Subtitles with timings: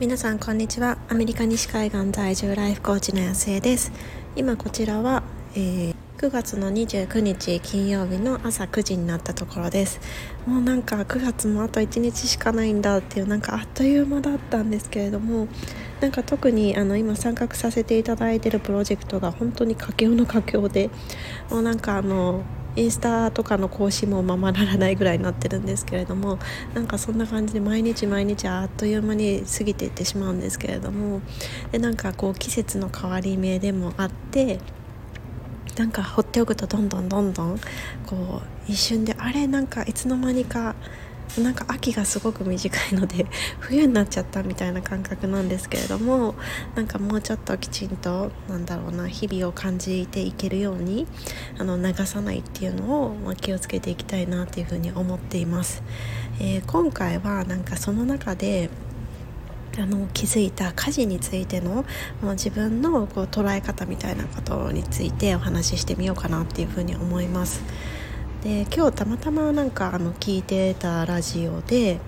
[0.00, 0.96] 皆さんこんにちは。
[1.10, 3.92] アメリカ西海岸在住ライフコーチの安江です。
[4.34, 5.22] 今こちらは、
[5.54, 10.00] えー、9月の29日金曜日の朝9時になったところです。
[10.46, 15.48] もうなんか9月もあと1日しかないんだっていうなんかあっという間だったんですけれども
[16.00, 20.88] なんか特にあの今参画させていただいているプロジェクトが本当に佳境の佳境で
[21.50, 22.42] もうなんかあの
[22.76, 26.38] インスタとかの更新もままならないぐらいになってるんですけれども
[26.74, 31.20] なんかそんな感じで毎日毎日あっという間に過ぎていってしまうんですけれども
[31.72, 34.60] でなんかこう季節の変わり目でもあって
[35.76, 37.58] なんか放っておくとどんどんどんどん
[38.06, 40.74] こう一瞬であれなんかいつの間にか
[41.38, 43.26] なんか秋がすごく短いので
[43.60, 46.34] 冬になっちゃったみたいな感覚なんですけれども
[46.74, 51.06] なんかもうちょっときちんとなんだろうな日々を感じていけるように
[51.58, 55.82] あの流さないっていうのを、まあ、気をつけていきたいなっていうふうに思っています。
[56.40, 58.70] えー、今回はなんかその中で
[59.78, 61.84] あの気づいた家事についてのも
[62.22, 67.62] う自分のこう捉え方みたいなことについてお話ししてみようかなっていうふうに思います。
[68.42, 72.00] で今日たまたまなんかあの聞いてたラジオで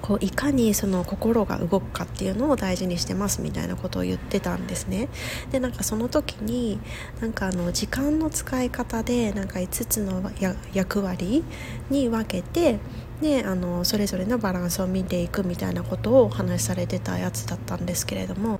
[0.00, 5.10] こういかにその心が動くかっていうのを大事にしてますみたいなことを言ってたんですね。
[5.52, 6.80] でなんかその時に
[7.20, 10.30] なんかあの時間の使い方でなんか5つの
[10.72, 11.44] 役割
[11.90, 12.78] に分けて
[13.20, 18.58] であのそれぞれのバランスを見ていくみたいなことをお話しされてたやつだったんですけれども。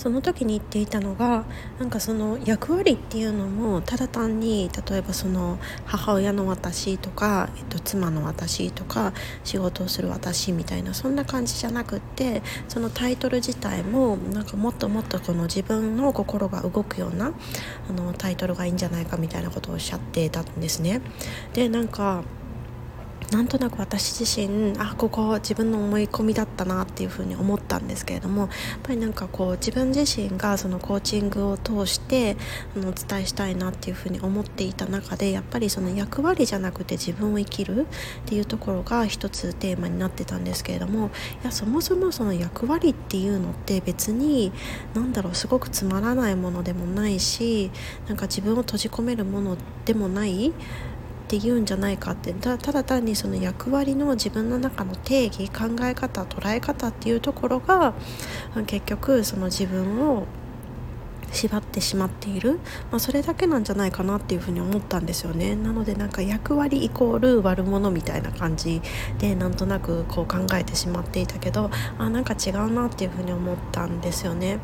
[0.00, 1.44] その時に言っていたのが
[1.78, 9.12] なんかその役割っていうのもただ単に例えばその母親の私とか、えっと、妻の私とか
[9.44, 17.34] 仕事をする私みたいなそんな感じじゃなくってそのタイトル自体もなんかもっともっとこの自分の心が動くような
[17.90, 21.02] あのタイトルがいいんじゃないかみたいなことをおっしゃってたんですね。
[21.52, 22.24] でなんか
[23.30, 28.50] なんとなく私自身あここ自分の思い込みだったなっていうふうに思ったんですけれどもやっ
[28.82, 32.36] ぱりなんかこう自分自身がそのコーチングを通して
[32.76, 37.86] あのお伝えしたいなっていうふうに思っていた中でやっぱりその役割じゃなくて自分を生きるっ
[38.26, 41.10] ていうところが一つテーマになってたんですけれども
[41.42, 44.50] いやそもそもその役割っていうのって別に
[44.94, 47.70] 何だろうすごくつまらないものでもないし
[48.08, 50.52] なんか自分を閉じ込めるものでもない
[51.30, 52.32] って言うんじゃないかって。
[52.32, 57.94] ただ単にその役割の自分の中の定義考え方捉え方っていうところが
[58.66, 60.26] 結局その自分を
[61.32, 62.58] 縛ってしまっている、
[62.90, 65.54] まあ、それだけなんじゃないかなっていうふうに思ったんですよね。
[65.54, 68.82] なのでなんか役割イコール悪者みたいな感じ
[69.20, 74.58] でなんとなくこう考えてしまっていたけどあなんか違うなっていうふうに思ったんですよね。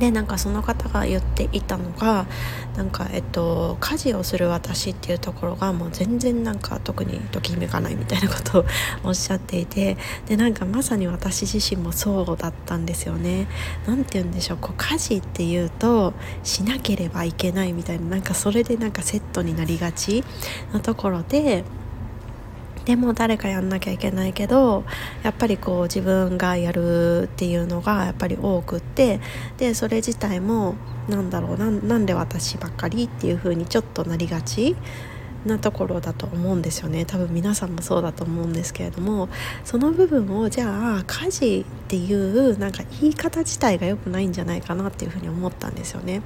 [0.00, 2.26] でなんかその方が言っていたのが
[2.74, 8.64] なんかえっと家事をする私っていうところがもう全然なんか特にときめかないみたいなことを
[9.04, 13.46] おっしゃっていてでなんかまさに私自身もそうだったんですよね。
[13.86, 20.24] 何て言うんでしょうこう家事っていうとしなければいけないみたいななんかそれでなんかセットになりがち
[20.72, 21.64] なところで
[22.84, 24.84] でも誰かやんなきゃいけないけど
[25.22, 29.20] やっぱりこう自分がやるっていうのがやっぱり多くって
[29.58, 30.74] でそれ自体も
[31.08, 34.76] なんだろうなんで私ばっかりっていう風にちょっとなりがち
[35.44, 39.28] なところだと思うんですよね多分皆さんもそうだと思うんですけれども
[39.64, 46.22] その部分をじゃあ家事っていうなんか言い方自体が良くないんじゃないかなっていうふうに思ったんですよね。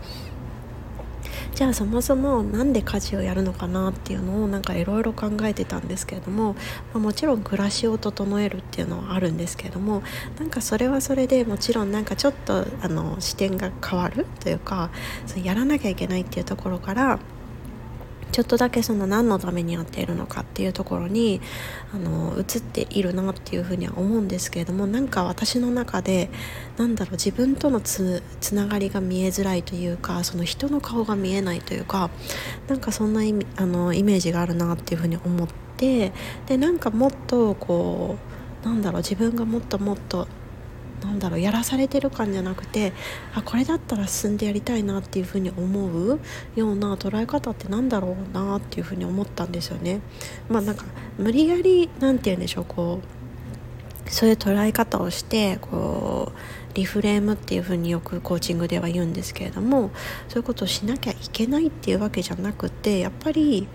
[1.55, 6.61] じゃあそもそも何で家事をやるのかなっていうのをなんかいろいろ考えてたんですけれども、ま
[6.95, 10.03] あ、もちろん暮らしを整えるっていうのはあるんですけれども
[10.39, 14.91] なんかそれはそれでもちろんなんかちょっとあの視点が変わるというか
[15.27, 17.21] そやらなきゃいけないっていうところから
[18.35, 21.41] ちょっとだけその何のためにやっているのかっていうところに
[21.95, 26.31] あの映っているなっていうふうには思うんですけれどもなんか私の中で
[26.77, 32.11] なんだろう自分とのつながりが見えづらいというかその人の顔が見えないというか
[32.67, 36.13] なんかそんな意味あのイメージがあるなっていうふうに思って
[36.47, 38.17] でなんかもっとこ
[38.65, 40.27] うなんだろう自分がもっともっと
[41.05, 42.93] なんだろうやらされてる感じゃなくて
[43.35, 46.21] あこれだったら進んでやりたいなっていうふうに思う
[46.57, 50.01] ような捉え方ってなんだろうなっていうふうに思ったんですよね。
[50.49, 50.85] まあなんか
[51.19, 56.39] 無理やりなんて言うんでしょうこうそういう捉え方をしてこう
[56.75, 59.91] リフレームっていうふうによくコーチングでは言うんですけれども
[60.29, 63.69] そういうことをしなきゃいけないっていうわけじゃなくてやっぱり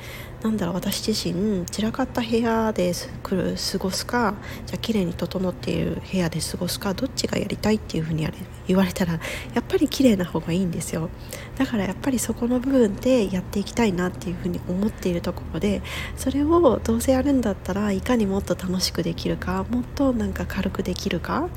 [0.44, 2.94] なんだろう私自身散らかった部屋で
[3.24, 4.36] 来る過ごすか
[4.66, 8.26] じゃあ綺麗に整っている部屋で過ごすかどっちがやりたいっていうふうに
[8.68, 9.20] 言われたらや
[9.60, 11.10] っぱり綺麗な方がいいんですよ。
[11.58, 15.82] だからやっぱりそこの部分でやっていきたいなっていうふうに思っているところで
[16.16, 21.50] それをどうせやるんだったらいかにもっと楽しくできるかもっとなんか軽くできるか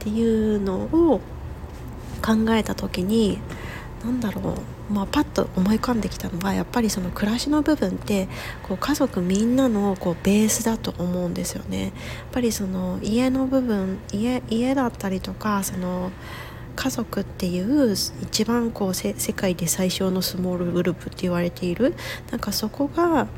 [0.00, 1.20] っていうのを
[2.22, 3.38] 考えた時に
[4.04, 4.54] 何だろう
[4.90, 8.28] まあ、パッと思い浮かんできたのはやっぱりその暮らしの部分って
[8.64, 11.84] こう家族みんなのこうベースだと思うんですよね。
[11.84, 11.92] やっ
[12.32, 16.10] ぱりその家の部分家家だったりとかその
[16.74, 21.94] 家族っていう一番こう世界で最小のスモールグループって言われている
[22.32, 23.28] なんかそこが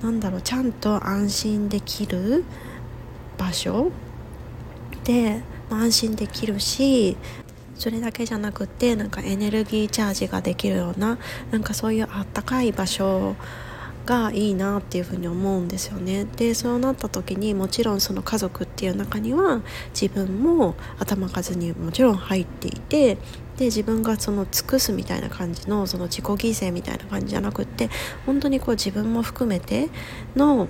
[0.00, 2.44] なんだろうちゃんと安心できる
[3.36, 3.90] 場所
[5.02, 7.16] で、まあ、安心できるし
[7.76, 11.18] それだけじゃなくてなんかエネルギーチャージができるような
[11.50, 13.36] なんかそういうあったかい場所
[14.04, 16.24] がいいなっていうふうに思うんですよね。
[16.24, 19.60] でそうなった時にもちろんその家族っていう中には
[19.92, 23.18] 自分も頭数にもちろん入っていて
[23.58, 27.90] で自分がその尽くすみたいな感じのその自己犠牲みたいな感じじゃなくって
[28.24, 29.90] 本当にこう自分も含めて
[30.34, 30.68] の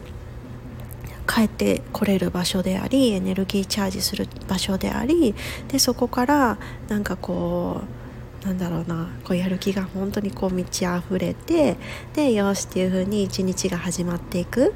[1.38, 5.36] 帰ってこれる場所でありエネルギーチャージする場所であり
[5.68, 6.58] でそこから
[6.88, 7.82] なんかこ
[8.42, 11.76] うなんだろうなこうやる気が本当にこう満ち溢れて
[12.14, 14.74] でよしっていう風に一日が始まっていく。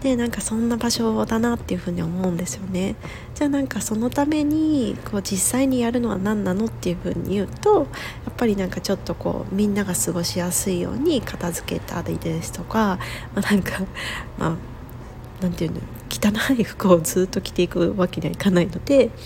[0.00, 2.94] でなんかそんな場所だなっていう風に思うんですよね。
[3.34, 7.86] じゃあなんかそのためにこう実際にやるのは何なのっていう風に言うと
[8.26, 12.98] やっぱりなんかちょっとこうみんなが過ごしやすいように片付けたりですとか、
[13.34, 13.80] まあ、なんか
[14.36, 14.73] まあ
[15.40, 15.80] 何て言うの？
[16.10, 19.10] 汚い服をずっと着ていくわけにはいかないので、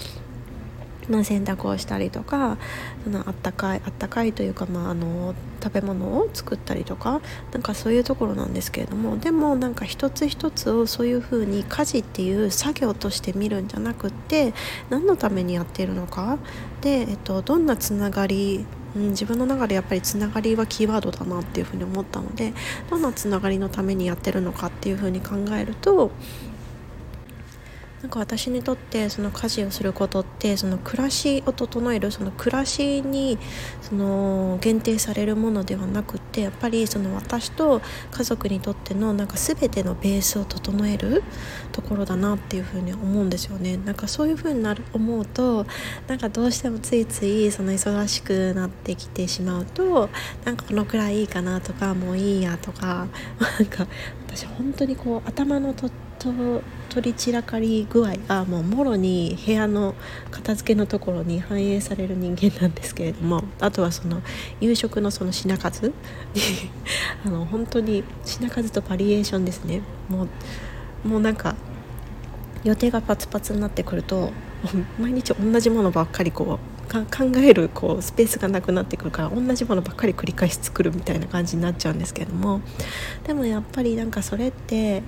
[1.09, 2.59] まあ、洗濯をしたりとか
[3.03, 14.53] そのあったかいあったかいというか、まあ、あの食べ物を作ったりとかなんかそういうところなんですけれどもでもなんか一つ一つをそういうふうに家事っていう作業として見るんじゃなくって
[14.91, 16.37] 何のためにやっているのか？
[16.83, 18.67] で、えっと、どんなつながり
[18.99, 22.53] うん、自分の中でやっぱりつながりはキーワードだなっていうふうに思ったので
[22.91, 26.11] どんなつながりのためにやってるのかっていうふうに考えると
[28.03, 33.39] なんか私にとってその家事をすることってその暮らしを整えるその暮らしに
[33.83, 41.25] その限定されるものではなくてやっぱりその私と家族にとってのなんか全てのベースを整える
[41.73, 43.77] ところだなっていうふうに思うんですよね。
[43.77, 45.67] なんかそういうふうになる思うと
[46.07, 50.09] なんかどうしてもついついその忙しくなってきてしまうと
[50.45, 53.09] なんかこのくらいいいかなとかもういいやとか
[53.41, 53.89] なんか
[54.27, 59.95] 私本当にこう頭のとってと取り散らかり具合がもうもろに部屋の
[60.31, 64.23] 片付けのところに反映される人間なんですけれどもあとはその
[64.61, 65.93] 夕食のその品数
[67.25, 69.83] あの本当に品数とバリエーションですね。
[70.09, 70.25] も
[71.05, 71.55] うもうなんか
[72.65, 74.33] 予定がパツパツになってくると
[74.99, 77.05] 毎日同じものばっかりこう考
[77.37, 82.61] えるこうスペースがなくなってくるから同じものばっかり繰り返し作るみたいな感じになっちゃうんですけれども
[83.27, 85.03] でもやっぱりなんかそれって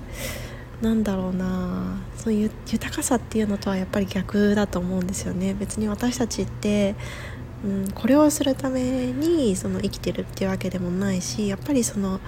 [0.81, 1.97] なんだろうな。
[2.17, 5.53] そういう豊かさっていうのとはやっぱり逆だと思うんですよね。
[5.53, 6.95] 別に私たちって、
[7.63, 8.81] うん、これをするため
[9.11, 12.19] にその生きてるっていうわけでもないしやっぱりその、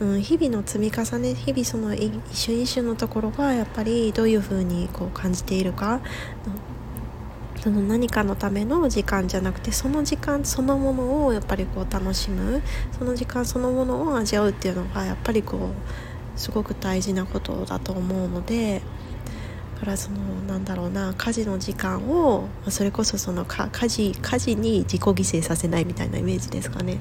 [0.00, 6.00] うん、日々の積み重ね日々その一瞬一瞬のところがやっぱりどういうふうにこう感じているか。
[7.62, 12.62] その何かのための時間じゃなくてその時間そのものをやっぱりこう楽しむ。
[12.98, 18.82] その時間そのものを味わうっていうのがやっぱりこうすごく大事なことだと思うので
[19.74, 26.98] だからそのなんだろうな家事の時間をそれこそその家事家事に自己犠牲させないみたいなイメージですかね。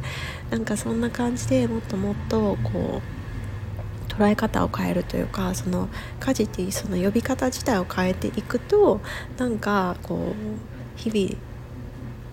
[0.50, 9.01] なんかそんな感じでもっともっとこう捉え方を変えるというかその家事っていうその呼び方自体を変えていくと
[9.38, 11.41] なんかこう日々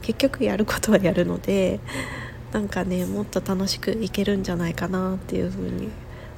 [0.03, 1.81] 結局やることはやるので
[2.53, 5.91] なんかねもっと楽しくいけるんじゃないかなっていうふうに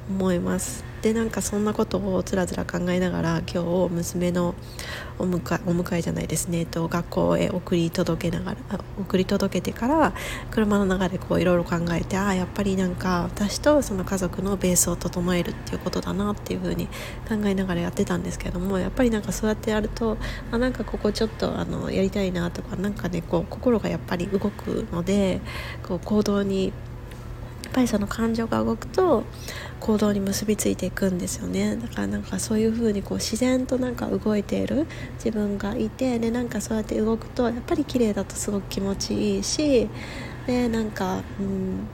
[0.09, 0.89] 思います。
[1.03, 4.55] でなんかそんなことをつらつら考えながら今日娘の
[5.19, 10.13] お迎えお迎えじゃないですね、と、学校へ送り届けながら送り届けてから
[10.51, 16.87] 車の中でこういろいろ考えてああやっぱりなんか私とその家族のベースを整えるっていうことだなっていうふうに
[17.29, 20.17] 考えながらやってたんですけどもやっぱりなんかそうやってやると
[20.51, 25.41] あなんかここちょっとあのやりたいなとかなんかねこう心がやっぱり動くので
[25.87, 26.73] こう行動に
[27.79, 29.23] ぱりその感情が動くと
[29.79, 31.77] 行動に結びついていくんですよね。
[31.77, 39.89] だからなんかそういう風にこう自然となんか動いている自分がいてでなんかそうやって動くとやっぱり綺麗だとすごく気持ちいいし
[40.47, 41.87] でなんかうん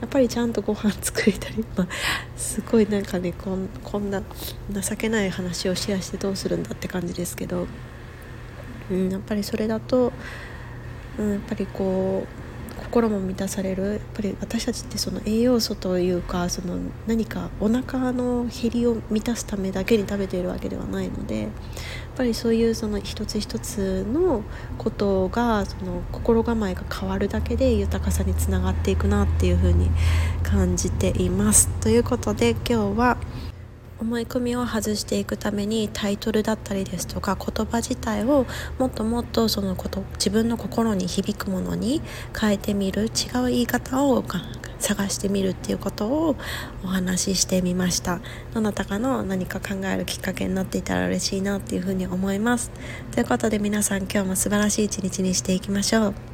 [0.00, 1.88] やっぱりちゃんとご飯作れたり、まあ、
[2.36, 4.22] すごいなんかねこんこんな
[4.70, 7.66] 情けない話をシェアしてどうするんだって感じですけど、
[8.90, 10.12] うん、やっぱりそれだと、
[11.18, 12.49] うん、やっぱりこう
[12.90, 21.50] 心も満たされるやっぱり私たちってその栄養素というかその何かお腹の減りを満たすためだけに食べているわけではないのでやっ
[22.16, 24.42] ぱりそういうその一つ一つの
[24.76, 29.88] ことがその心構えが変わるだけで豊かさにつながっていくなっていうふうに
[30.42, 31.68] 感じています。
[31.80, 33.16] ということで今日は
[34.00, 38.46] 思い込みを外していくためにタイトルだったりですとか言葉自体を
[38.78, 42.00] もっともっとそのこと自分の心に響くものに
[42.38, 43.10] 変えてみる違う
[43.48, 44.24] 言い方を
[44.78, 46.36] 探してみるっていうことを
[46.82, 48.20] お話ししてみました。
[48.54, 52.70] どなたかの何か考えるきっかけになっていたら嬉しいなっていうふうに思います。
[53.12, 56.29] ということで皆さん今日も素晴らしい一日にしていきましょう。